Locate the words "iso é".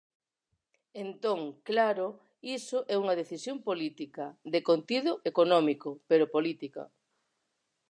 2.57-2.95